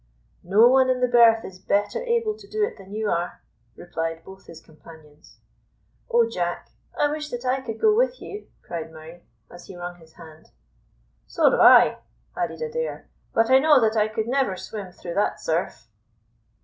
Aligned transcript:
"No 0.43 0.67
one 0.67 0.89
in 0.89 0.99
the 0.99 1.07
berth 1.07 1.45
is 1.45 1.59
better 1.59 1.99
able 2.01 2.35
to 2.35 2.47
do 2.47 2.63
it 2.65 2.75
than 2.75 2.91
you 2.91 3.07
are," 3.11 3.43
replied 3.75 4.23
both 4.23 4.47
his 4.47 4.59
companions. 4.59 5.37
"Oh 6.09 6.27
Jack, 6.27 6.71
I 6.97 7.07
wish 7.11 7.29
that 7.29 7.45
I 7.45 7.61
could 7.61 7.79
go 7.79 7.95
with 7.95 8.19
you," 8.19 8.47
cried 8.63 8.91
Murray, 8.91 9.21
as 9.51 9.67
he 9.67 9.75
wrung 9.77 9.97
his 9.99 10.13
hand. 10.13 10.49
"So 11.27 11.51
do 11.51 11.57
I," 11.61 11.99
added 12.35 12.63
Adair; 12.63 13.09
"but 13.31 13.51
I 13.51 13.59
know 13.59 13.79
that 13.79 13.95
I 13.95 14.07
could 14.07 14.25
never 14.25 14.57
swim 14.57 14.91
through 14.91 15.13
that 15.13 15.39
surf." 15.39 15.87